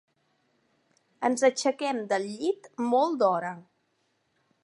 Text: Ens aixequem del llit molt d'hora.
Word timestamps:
Ens 1.29 1.43
aixequem 1.49 2.01
del 2.13 2.27
llit 2.31 2.71
molt 2.93 3.21
d'hora. 3.23 3.55